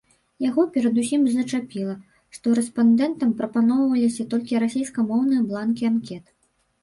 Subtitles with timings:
[0.43, 1.93] Яго перадусім зачапіла,
[2.37, 6.25] што рэспандэнтам прапаноўваліся толькі расейскамоўныя бланкі анкет.